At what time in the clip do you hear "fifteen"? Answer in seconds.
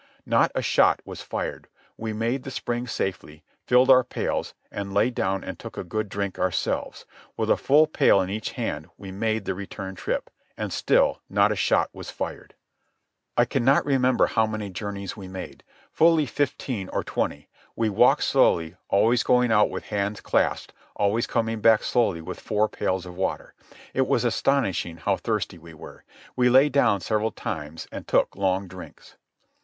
16.25-16.89